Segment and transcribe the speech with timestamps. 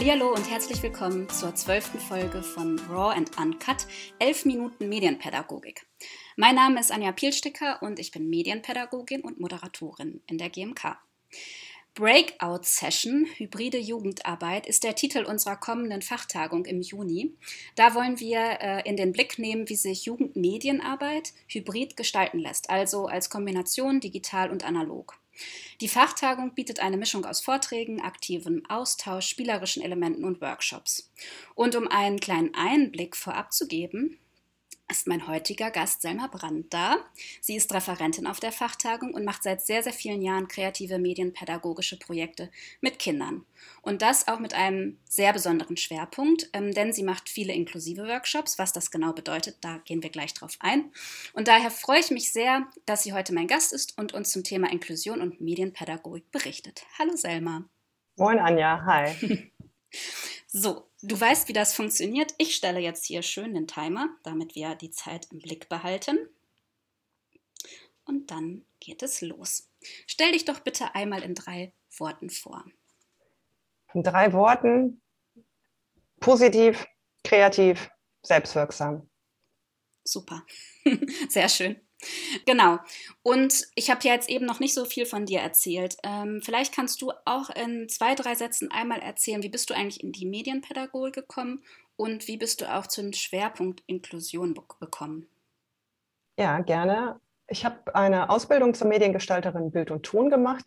[0.00, 3.86] Hallo und herzlich willkommen zur zwölften Folge von Raw and Uncut,
[4.20, 5.86] 11 Minuten Medienpädagogik.
[6.36, 10.96] Mein Name ist Anja Pielsticker und ich bin Medienpädagogin und Moderatorin in der GMK.
[11.94, 17.34] Breakout Session, hybride Jugendarbeit, ist der Titel unserer kommenden Fachtagung im Juni.
[17.74, 23.06] Da wollen wir äh, in den Blick nehmen, wie sich Jugendmedienarbeit hybrid gestalten lässt, also
[23.06, 25.18] als Kombination digital und analog.
[25.80, 31.12] Die Fachtagung bietet eine Mischung aus Vorträgen, aktivem Austausch, spielerischen Elementen und Workshops.
[31.54, 34.18] Und um einen kleinen Einblick vorab zu geben,
[34.90, 36.96] ist mein heutiger Gast Selma Brandt da.
[37.40, 41.98] Sie ist Referentin auf der Fachtagung und macht seit sehr, sehr vielen Jahren kreative medienpädagogische
[41.98, 43.44] Projekte mit Kindern.
[43.82, 48.58] Und das auch mit einem sehr besonderen Schwerpunkt, ähm, denn sie macht viele inklusive Workshops.
[48.58, 50.90] Was das genau bedeutet, da gehen wir gleich drauf ein.
[51.34, 54.42] Und daher freue ich mich sehr, dass sie heute mein Gast ist und uns zum
[54.42, 56.86] Thema Inklusion und Medienpädagogik berichtet.
[56.98, 57.64] Hallo Selma.
[58.16, 59.50] Moin Anja, hi.
[60.50, 62.34] So, du weißt, wie das funktioniert.
[62.38, 66.18] Ich stelle jetzt hier schön den Timer, damit wir die Zeit im Blick behalten.
[68.04, 69.68] Und dann geht es los.
[70.06, 72.64] Stell dich doch bitte einmal in drei Worten vor.
[73.94, 75.02] In drei Worten.
[76.20, 76.86] Positiv,
[77.22, 77.90] kreativ,
[78.22, 79.08] selbstwirksam.
[80.04, 80.44] Super.
[81.28, 81.87] Sehr schön.
[82.46, 82.78] Genau.
[83.22, 85.96] Und ich habe ja jetzt eben noch nicht so viel von dir erzählt.
[86.04, 90.02] Ähm, vielleicht kannst du auch in zwei, drei Sätzen einmal erzählen, wie bist du eigentlich
[90.02, 91.62] in die Medienpädagogik gekommen
[91.96, 95.28] und wie bist du auch zu dem Schwerpunkt Inklusion gekommen?
[96.38, 97.20] Ja, gerne.
[97.48, 100.64] Ich habe eine Ausbildung zur Mediengestalterin Bild und Ton gemacht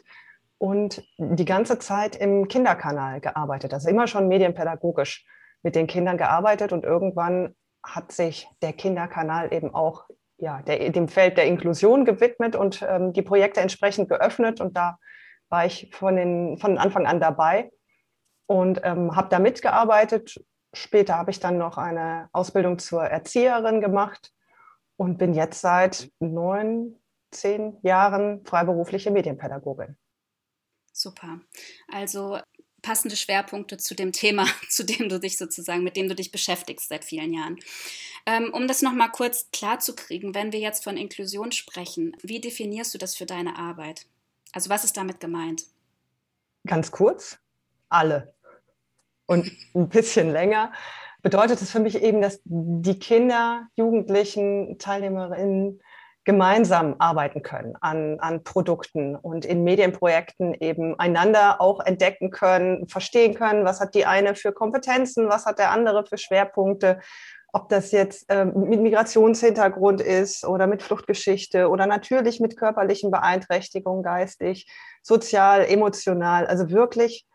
[0.57, 3.73] und die ganze Zeit im Kinderkanal gearbeitet.
[3.73, 5.25] Also immer schon medienpädagogisch
[5.63, 10.05] mit den Kindern gearbeitet und irgendwann hat sich der Kinderkanal eben auch
[10.41, 14.59] ja, der, dem Feld der Inklusion gewidmet und ähm, die Projekte entsprechend geöffnet.
[14.59, 14.97] Und da
[15.49, 17.71] war ich von, den, von Anfang an dabei
[18.47, 20.43] und ähm, habe da mitgearbeitet.
[20.73, 24.33] Später habe ich dann noch eine Ausbildung zur Erzieherin gemacht
[24.97, 26.97] und bin jetzt seit neun,
[27.29, 29.95] zehn Jahren freiberufliche Medienpädagogin.
[30.91, 31.39] Super.
[31.87, 32.39] Also
[32.81, 36.89] passende Schwerpunkte zu dem Thema, zu dem du dich sozusagen, mit dem du dich beschäftigst
[36.89, 37.59] seit vielen Jahren.
[38.25, 42.39] Ähm, um das nochmal kurz klar zu kriegen, wenn wir jetzt von Inklusion sprechen, wie
[42.39, 44.05] definierst du das für deine Arbeit?
[44.51, 45.63] Also was ist damit gemeint?
[46.67, 47.39] Ganz kurz,
[47.89, 48.33] alle.
[49.25, 50.71] Und ein bisschen länger
[51.21, 55.81] bedeutet es für mich eben, dass die Kinder, Jugendlichen, Teilnehmerinnen
[56.23, 63.33] gemeinsam arbeiten können an, an Produkten und in Medienprojekten eben einander auch entdecken können, verstehen
[63.33, 66.99] können, was hat die eine für Kompetenzen, was hat der andere für Schwerpunkte,
[67.53, 74.03] ob das jetzt ähm, mit Migrationshintergrund ist oder mit Fluchtgeschichte oder natürlich mit körperlichen Beeinträchtigungen,
[74.03, 74.71] geistig,
[75.01, 77.25] sozial, emotional, also wirklich,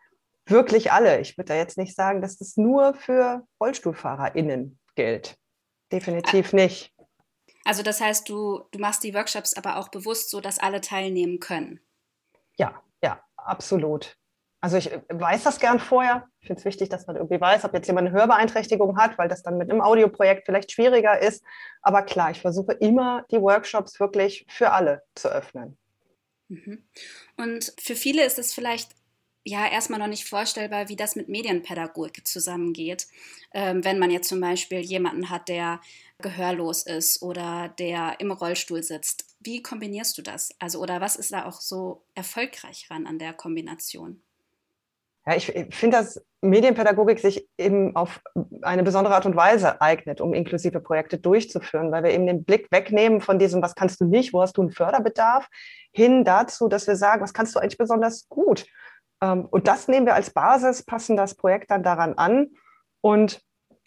[0.45, 1.19] wirklich alle.
[1.19, 5.35] Ich würde da jetzt nicht sagen, dass das nur für RollstuhlfahrerInnen gilt.
[5.91, 6.96] Definitiv nicht.
[7.67, 11.41] Also das heißt, du, du machst die Workshops aber auch bewusst so, dass alle teilnehmen
[11.41, 11.81] können.
[12.57, 14.15] Ja, ja, absolut.
[14.61, 16.29] Also ich weiß das gern vorher.
[16.39, 19.27] Ich finde es wichtig, dass man irgendwie weiß, ob jetzt jemand eine Hörbeeinträchtigung hat, weil
[19.27, 21.43] das dann mit einem Audioprojekt vielleicht schwieriger ist.
[21.81, 25.77] Aber klar, ich versuche immer, die Workshops wirklich für alle zu öffnen.
[26.47, 26.87] Mhm.
[27.35, 28.91] Und für viele ist es vielleicht
[29.43, 33.07] ja erstmal noch nicht vorstellbar, wie das mit Medienpädagogik zusammengeht.
[33.53, 35.81] Ähm, wenn man jetzt zum Beispiel jemanden hat, der
[36.19, 39.25] gehörlos ist oder der im Rollstuhl sitzt.
[39.39, 40.49] Wie kombinierst du das?
[40.59, 44.21] Also, oder was ist da auch so erfolgreich ran an der Kombination?
[45.27, 48.21] Ja, ich, finde, dass Medienpädagogik sich eben auf
[48.61, 52.71] eine besondere Art und Weise eignet, um inklusive Projekte durchzuführen, weil wir eben den Blick
[52.71, 55.49] wegnehmen von diesem, was kannst du nicht, wo hast du einen Förderbedarf,
[55.91, 58.65] hin dazu, dass wir sagen, was kannst du eigentlich besonders gut.
[59.21, 62.51] Ähm, und das nehmen wir als Basis, passen das Projekt dann daran an
[63.01, 63.41] und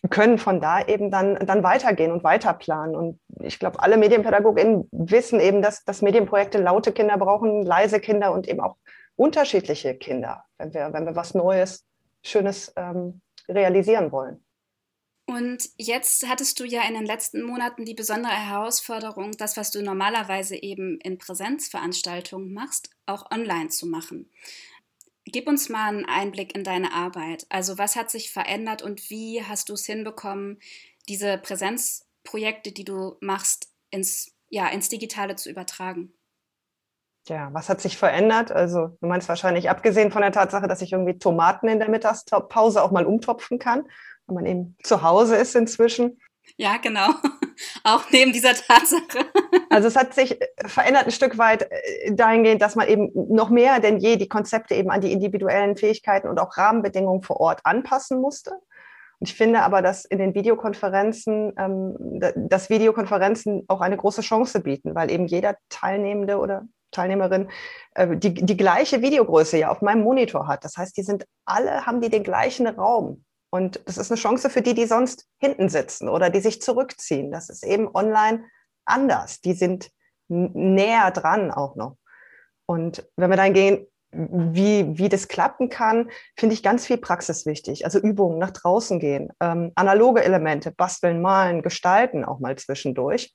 [0.08, 2.96] können von da eben dann, dann weitergehen und weiterplanen.
[2.96, 8.32] Und ich glaube, alle MedienpädagogInnen wissen eben, dass, dass Medienprojekte laute Kinder brauchen, leise Kinder
[8.32, 8.76] und eben auch
[9.16, 11.84] unterschiedliche Kinder, wenn wir, wenn wir was Neues,
[12.22, 14.42] Schönes ähm, realisieren wollen.
[15.26, 19.80] Und jetzt hattest du ja in den letzten Monaten die besondere Herausforderung, das, was du
[19.80, 24.28] normalerweise eben in Präsenzveranstaltungen machst, auch online zu machen.
[25.26, 27.46] Gib uns mal einen Einblick in deine Arbeit.
[27.50, 30.58] Also was hat sich verändert und wie hast du es hinbekommen,
[31.08, 36.12] diese Präsenzprojekte, die du machst, ins, ja, ins Digitale zu übertragen.
[37.28, 38.50] Ja, was hat sich verändert?
[38.50, 42.82] Also du meinst wahrscheinlich, abgesehen von der Tatsache, dass ich irgendwie Tomaten in der Mittagspause
[42.82, 43.86] auch mal umtopfen kann,
[44.26, 46.18] wenn man eben zu Hause ist inzwischen.
[46.56, 47.08] Ja, genau.
[47.84, 49.26] Auch neben dieser Tatsache.
[49.72, 50.36] Also es hat sich
[50.66, 54.74] verändert ein Stück weit äh, dahingehend, dass man eben noch mehr denn je die Konzepte
[54.74, 58.50] eben an die individuellen Fähigkeiten und auch Rahmenbedingungen vor Ort anpassen musste.
[59.20, 61.94] Und ich finde aber, dass in den Videokonferenzen, ähm,
[62.48, 67.48] dass Videokonferenzen auch eine große Chance bieten, weil eben jeder Teilnehmende oder Teilnehmerin
[67.94, 70.64] äh, die, die gleiche Videogröße ja auf meinem Monitor hat.
[70.64, 73.24] Das heißt, die sind alle, haben die den gleichen Raum.
[73.50, 77.32] Und das ist eine Chance für die, die sonst hinten sitzen oder die sich zurückziehen.
[77.32, 78.44] Das ist eben online
[78.84, 79.40] anders.
[79.40, 79.90] Die sind
[80.28, 81.96] näher dran auch noch.
[82.66, 87.46] Und wenn wir dann gehen, wie, wie das klappen kann, finde ich ganz viel Praxis
[87.46, 87.84] wichtig.
[87.84, 93.34] Also Übungen, nach draußen gehen, ähm, analoge Elemente, basteln, malen, gestalten auch mal zwischendurch.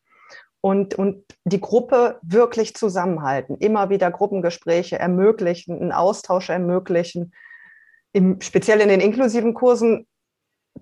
[0.61, 7.33] Und, und die Gruppe wirklich zusammenhalten, immer wieder Gruppengespräche ermöglichen, einen Austausch ermöglichen,
[8.15, 10.07] im, speziell in den inklusiven Kursen,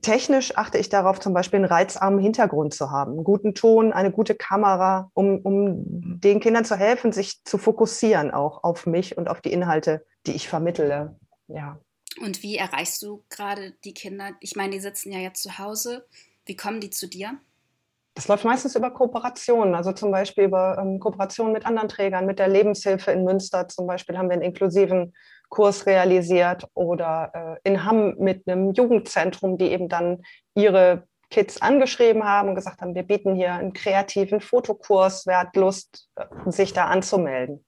[0.01, 4.12] technisch achte ich darauf, zum Beispiel einen reizarmen Hintergrund zu haben, einen guten Ton, eine
[4.12, 9.30] gute Kamera, um, um den Kindern zu helfen, sich zu fokussieren auch auf mich und
[9.30, 11.15] auf die Inhalte, die ich vermittle.
[11.47, 11.80] Ja.
[12.21, 14.30] Und wie erreichst du gerade die Kinder?
[14.39, 16.06] Ich meine, die sitzen ja jetzt zu Hause.
[16.45, 17.39] Wie kommen die zu dir?
[18.13, 22.38] Das läuft meistens über Kooperationen, also zum Beispiel über ähm, Kooperationen mit anderen Trägern, mit
[22.38, 25.15] der Lebenshilfe in Münster zum Beispiel haben wir einen inklusiven
[25.54, 30.24] Kurs realisiert oder äh, in Hamm mit einem Jugendzentrum, die eben dann
[30.56, 35.56] ihre Kids angeschrieben haben und gesagt haben, wir bieten hier einen kreativen Fotokurs, wer hat
[35.56, 37.64] Lust, äh, sich da anzumelden.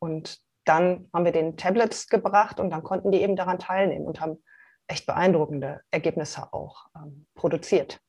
[0.00, 4.20] Und dann haben wir den Tablets gebracht und dann konnten die eben daran teilnehmen und
[4.20, 4.42] haben
[4.88, 8.00] echt beeindruckende Ergebnisse auch ähm, produziert.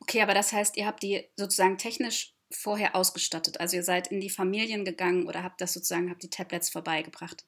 [0.00, 3.60] Okay, aber das heißt, ihr habt die sozusagen technisch vorher ausgestattet.
[3.60, 7.44] Also ihr seid in die Familien gegangen oder habt das sozusagen, habt die Tablets vorbeigebracht.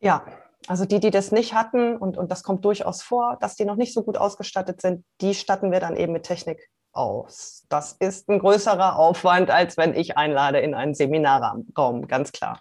[0.00, 0.24] Ja,
[0.66, 3.76] also die, die das nicht hatten, und, und das kommt durchaus vor, dass die noch
[3.76, 7.64] nicht so gut ausgestattet sind, die statten wir dann eben mit Technik aus.
[7.68, 12.60] Das ist ein größerer Aufwand, als wenn ich einlade in einen Seminarraum, ganz klar.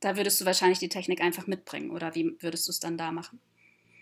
[0.00, 3.12] Da würdest du wahrscheinlich die Technik einfach mitbringen, oder wie würdest du es dann da
[3.12, 3.40] machen?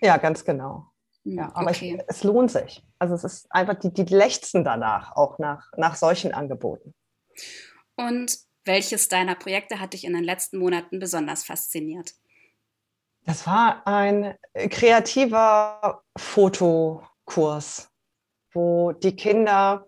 [0.01, 0.87] Ja, ganz genau.
[1.25, 1.97] Hm, ja, aber okay.
[1.97, 2.85] ich, es lohnt sich.
[2.99, 6.95] Also es ist einfach, die, die lechzen danach, auch nach, nach solchen Angeboten.
[7.97, 12.15] Und welches deiner Projekte hat dich in den letzten Monaten besonders fasziniert?
[13.26, 14.35] Das war ein
[14.71, 17.91] kreativer Fotokurs,
[18.53, 19.87] wo die Kinder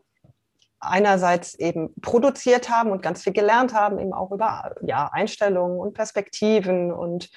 [0.81, 5.95] einerseits eben produziert haben und ganz viel gelernt haben, eben auch über ja, Einstellungen und
[5.95, 7.31] Perspektiven und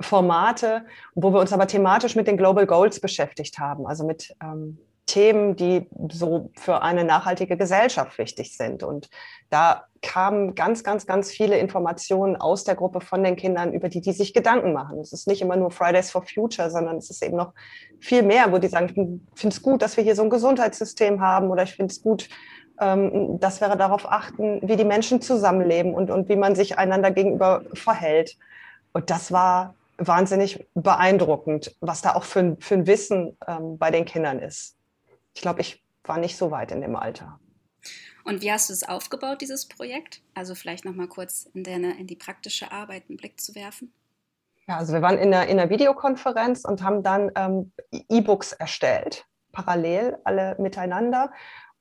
[0.00, 4.78] Formate, wo wir uns aber thematisch mit den Global Goals beschäftigt haben, also mit ähm,
[5.12, 8.82] Themen, die so für eine nachhaltige Gesellschaft wichtig sind.
[8.82, 9.10] Und
[9.50, 14.00] da kamen ganz, ganz, ganz viele Informationen aus der Gruppe von den Kindern, über die
[14.00, 15.00] die sich Gedanken machen.
[15.00, 17.52] Es ist nicht immer nur Fridays for Future, sondern es ist eben noch
[18.00, 18.86] viel mehr, wo die sagen,
[19.34, 22.02] ich finde es gut, dass wir hier so ein Gesundheitssystem haben oder ich finde es
[22.02, 22.30] gut,
[22.80, 27.10] ähm, dass wir darauf achten, wie die Menschen zusammenleben und, und wie man sich einander
[27.10, 28.38] gegenüber verhält.
[28.94, 34.06] Und das war wahnsinnig beeindruckend, was da auch für, für ein Wissen ähm, bei den
[34.06, 34.78] Kindern ist.
[35.34, 37.38] Ich glaube, ich war nicht so weit in dem Alter.
[38.24, 40.22] Und wie hast du es aufgebaut, dieses Projekt?
[40.34, 43.92] Also vielleicht noch mal kurz in, deine, in die praktische Arbeit einen Blick zu werfen.
[44.68, 49.26] Ja, also wir waren in einer, in einer Videokonferenz und haben dann ähm, E-Books erstellt,
[49.50, 51.32] parallel alle miteinander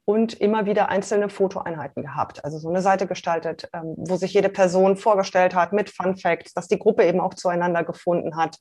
[0.05, 2.43] und immer wieder einzelne Fotoeinheiten gehabt.
[2.43, 6.53] Also so eine Seite gestaltet, ähm, wo sich jede Person vorgestellt hat mit Fun Facts,
[6.53, 8.57] dass die Gruppe eben auch zueinander gefunden hat.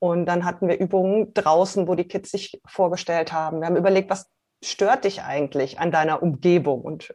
[0.00, 3.60] Und dann hatten wir Übungen draußen, wo die Kids sich vorgestellt haben.
[3.60, 4.30] Wir haben überlegt, was
[4.64, 7.14] stört dich eigentlich an deiner Umgebung und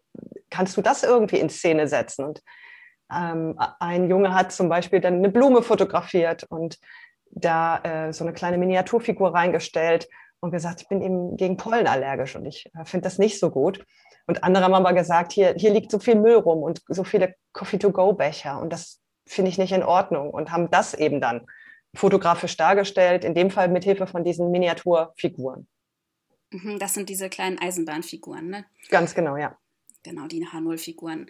[0.49, 2.25] kannst du das irgendwie in Szene setzen?
[2.25, 2.41] Und
[3.11, 6.77] ähm, ein Junge hat zum Beispiel dann eine Blume fotografiert und
[7.31, 10.07] da äh, so eine kleine Miniaturfigur reingestellt
[10.39, 13.49] und gesagt, ich bin eben gegen Pollen allergisch und ich äh, finde das nicht so
[13.49, 13.83] gut.
[14.27, 17.35] Und andere haben aber gesagt, hier, hier liegt so viel Müll rum und so viele
[17.53, 21.45] Coffee-to-go-Becher und das finde ich nicht in Ordnung und haben das eben dann
[21.95, 25.67] fotografisch dargestellt, in dem Fall mit Hilfe von diesen Miniaturfiguren.
[26.51, 28.65] Mhm, das sind diese kleinen Eisenbahnfiguren, ne?
[28.89, 29.57] Ganz genau, ja.
[30.03, 31.27] Genau, die H0-Figuren.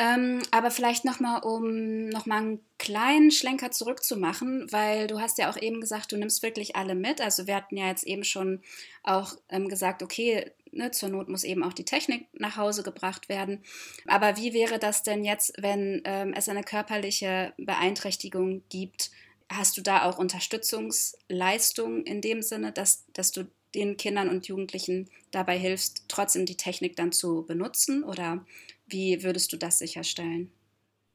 [0.00, 5.60] Ähm, aber vielleicht nochmal, um nochmal einen kleinen Schlenker zurückzumachen, weil du hast ja auch
[5.60, 7.20] eben gesagt, du nimmst wirklich alle mit.
[7.20, 8.62] Also wir hatten ja jetzt eben schon
[9.02, 13.28] auch ähm, gesagt, okay, ne, zur Not muss eben auch die Technik nach Hause gebracht
[13.28, 13.64] werden.
[14.06, 19.10] Aber wie wäre das denn jetzt, wenn ähm, es eine körperliche Beeinträchtigung gibt?
[19.50, 25.10] Hast du da auch Unterstützungsleistungen in dem Sinne, dass, dass du den Kindern und Jugendlichen
[25.30, 28.04] dabei hilfst, trotzdem die Technik dann zu benutzen?
[28.04, 28.44] Oder
[28.86, 30.52] wie würdest du das sicherstellen?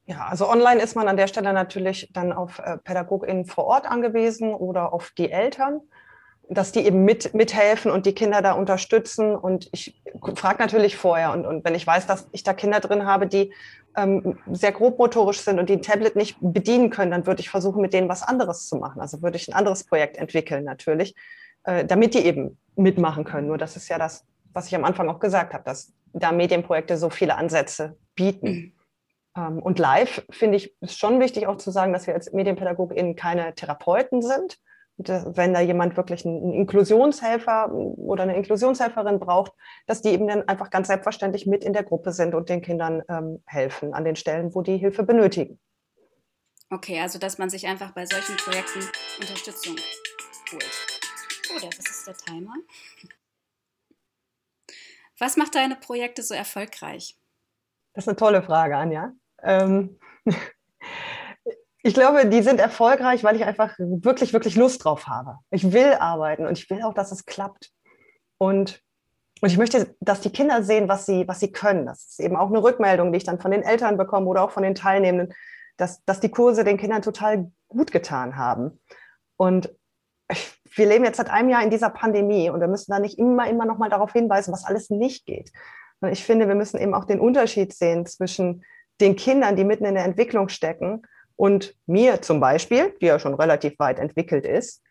[0.06, 3.86] Ja, also online ist man an der Stelle natürlich dann auf äh, PädagogInnen vor Ort
[3.86, 5.80] angewiesen oder auf die Eltern,
[6.48, 9.34] dass die eben mit, mithelfen und die Kinder da unterstützen.
[9.34, 10.00] Und ich
[10.34, 13.52] frage natürlich vorher und, und wenn ich weiß, dass ich da Kinder drin habe, die
[13.96, 17.80] ähm, sehr grobmotorisch sind und die ein Tablet nicht bedienen können, dann würde ich versuchen,
[17.80, 19.00] mit denen was anderes zu machen.
[19.00, 21.14] Also würde ich ein anderes Projekt entwickeln natürlich,
[21.64, 23.46] äh, damit die eben mitmachen können.
[23.46, 26.96] Nur das ist ja das, was ich am Anfang auch gesagt habe, dass da Medienprojekte
[26.96, 28.50] so viele Ansätze bieten.
[28.50, 28.72] Mhm.
[29.36, 33.16] Ähm, und live finde ich es schon wichtig auch zu sagen, dass wir als MedienpädagogInnen
[33.16, 34.58] keine Therapeuten sind.
[34.96, 39.52] Wenn da jemand wirklich einen Inklusionshelfer oder eine Inklusionshelferin braucht,
[39.86, 43.02] dass die eben dann einfach ganz selbstverständlich mit in der Gruppe sind und den Kindern
[43.08, 45.58] ähm, helfen an den Stellen, wo die Hilfe benötigen.
[46.70, 48.80] Okay, also dass man sich einfach bei solchen Projekten
[49.20, 49.76] Unterstützung
[50.52, 51.00] holt.
[51.50, 52.54] Oh, das ist der Timer.
[55.18, 57.16] Was macht deine Projekte so erfolgreich?
[57.92, 59.12] Das ist eine tolle Frage, Anja.
[59.42, 59.98] Ähm,
[61.86, 65.36] ich glaube, die sind erfolgreich, weil ich einfach wirklich, wirklich Lust drauf habe.
[65.50, 67.72] Ich will arbeiten und ich will auch, dass es klappt.
[68.38, 68.80] Und,
[69.42, 71.84] und ich möchte, dass die Kinder sehen, was sie, was sie können.
[71.84, 74.50] Das ist eben auch eine Rückmeldung, die ich dann von den Eltern bekomme oder auch
[74.50, 75.34] von den Teilnehmenden,
[75.76, 78.80] dass, dass die Kurse den Kindern total gut getan haben.
[79.36, 79.70] Und
[80.74, 83.46] wir leben jetzt seit einem Jahr in dieser Pandemie und wir müssen da nicht immer,
[83.46, 85.52] immer noch mal darauf hinweisen, was alles nicht geht.
[86.00, 88.64] Und ich finde, wir müssen eben auch den Unterschied sehen zwischen
[89.02, 91.02] den Kindern, die mitten in der Entwicklung stecken,
[91.36, 94.82] und mir zum Beispiel, die ja schon relativ weit entwickelt ist,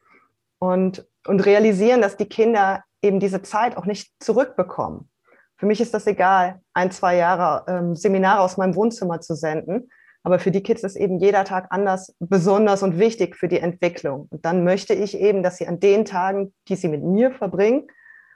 [0.63, 5.09] und, und realisieren, dass die Kinder eben diese Zeit auch nicht zurückbekommen.
[5.57, 9.89] Für mich ist das egal, ein, zwei Jahre ähm, Seminare aus meinem Wohnzimmer zu senden,
[10.23, 14.27] aber für die Kids ist eben jeder Tag anders besonders und wichtig für die Entwicklung.
[14.29, 17.88] Und dann möchte ich eben, dass sie an den Tagen, die sie mit mir verbringen,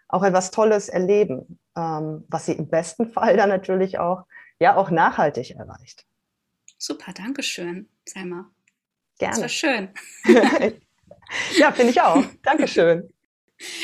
[0.09, 4.23] auch etwas Tolles erleben, ähm, was sie im besten Fall dann natürlich auch,
[4.59, 6.05] ja, auch nachhaltig erreicht.
[6.77, 8.51] Super, danke schön, Selma.
[9.17, 9.34] Gerne.
[9.34, 9.89] Das war schön.
[11.57, 12.24] ja, finde ich auch.
[12.43, 13.10] Dankeschön.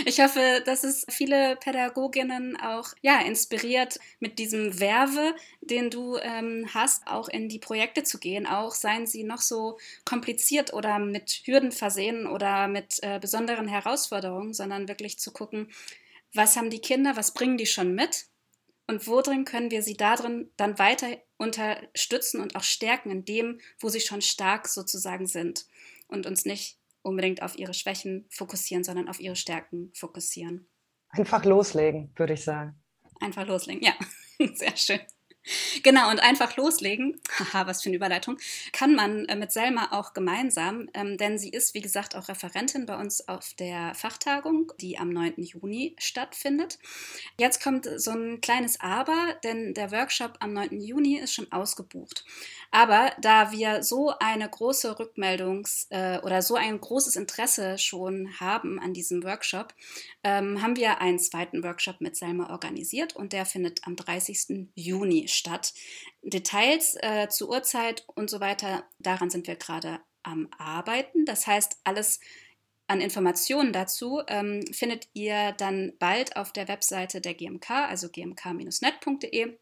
[0.05, 6.69] Ich hoffe, dass es viele Pädagoginnen auch ja, inspiriert, mit diesem Werbe, den du ähm,
[6.71, 11.41] hast, auch in die Projekte zu gehen, auch seien sie noch so kompliziert oder mit
[11.45, 15.71] Hürden versehen oder mit äh, besonderen Herausforderungen, sondern wirklich zu gucken,
[16.33, 18.27] was haben die Kinder, was bringen die schon mit
[18.87, 23.89] und worin können wir sie darin dann weiter unterstützen und auch stärken in dem, wo
[23.89, 25.65] sie schon stark sozusagen sind
[26.07, 30.67] und uns nicht unbedingt auf ihre Schwächen fokussieren, sondern auf ihre Stärken fokussieren.
[31.09, 32.81] Einfach loslegen, würde ich sagen.
[33.19, 33.93] Einfach loslegen, ja,
[34.53, 34.99] sehr schön.
[35.83, 38.37] Genau, und einfach loslegen, haha, was für eine Überleitung,
[38.71, 42.85] kann man äh, mit Selma auch gemeinsam, ähm, denn sie ist, wie gesagt, auch Referentin
[42.85, 45.33] bei uns auf der Fachtagung, die am 9.
[45.37, 46.79] Juni stattfindet.
[47.37, 50.79] Jetzt kommt so ein kleines Aber, denn der Workshop am 9.
[50.79, 52.23] Juni ist schon ausgebucht.
[52.71, 58.79] Aber da wir so eine große Rückmeldungs- äh, oder so ein großes Interesse schon haben
[58.79, 59.73] an diesem Workshop,
[60.23, 64.69] ähm, haben wir einen zweiten Workshop mit Selma organisiert und der findet am 30.
[64.75, 65.32] Juni statt.
[66.21, 71.25] Details äh, zur Uhrzeit und so weiter, daran sind wir gerade am Arbeiten.
[71.25, 72.19] Das heißt, alles
[72.87, 79.57] an Informationen dazu ähm, findet ihr dann bald auf der Webseite der GMK, also gmk-net.de.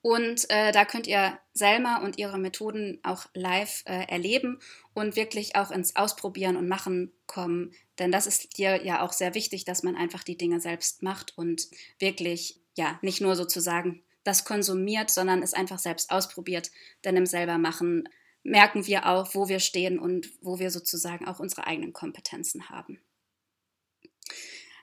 [0.00, 4.60] Und äh, da könnt ihr Selma und ihre Methoden auch live äh, erleben
[4.94, 7.72] und wirklich auch ins Ausprobieren und Machen kommen.
[7.98, 11.36] Denn das ist dir ja auch sehr wichtig, dass man einfach die Dinge selbst macht
[11.36, 11.68] und
[11.98, 16.70] wirklich, ja, nicht nur sozusagen das konsumiert, sondern es einfach selbst ausprobiert.
[17.04, 18.08] Denn im selber Machen
[18.42, 23.00] merken wir auch, wo wir stehen und wo wir sozusagen auch unsere eigenen Kompetenzen haben.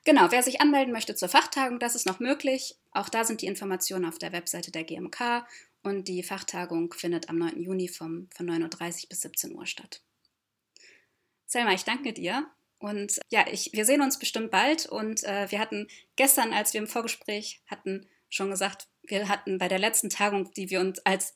[0.06, 2.78] Genau, wer sich anmelden möchte zur Fachtagung, das ist noch möglich.
[2.92, 5.46] Auch da sind die Informationen auf der Webseite der GMK
[5.82, 7.62] und die Fachtagung findet am 9.
[7.62, 10.02] Juni vom, von 9.30 Uhr bis 17 Uhr statt.
[11.46, 12.48] Selma, ich danke dir.
[12.80, 14.88] Und ja, ich, wir sehen uns bestimmt bald.
[14.88, 19.68] Und äh, wir hatten gestern, als wir im Vorgespräch hatten, schon gesagt, wir hatten bei
[19.68, 21.34] der letzten Tagung, die wir uns als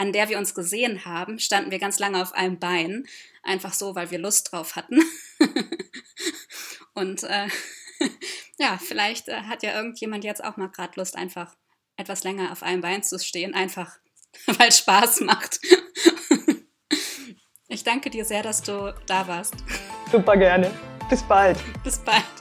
[0.00, 3.06] an der wir uns gesehen haben, standen wir ganz lange auf einem Bein.
[3.42, 4.98] Einfach so, weil wir Lust drauf hatten.
[6.94, 7.48] und äh,
[8.58, 11.54] ja, vielleicht äh, hat ja irgendjemand jetzt auch mal gerade Lust, einfach
[11.98, 13.98] etwas länger auf einem Bein zu stehen, einfach
[14.46, 15.60] weil es Spaß macht.
[17.68, 19.56] ich danke dir sehr, dass du da warst.
[20.10, 20.70] Super gerne.
[21.10, 21.58] Bis bald.
[21.84, 22.39] Bis bald.